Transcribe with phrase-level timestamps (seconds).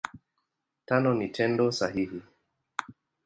[0.85, 2.19] Tano ni Tendo sahihi.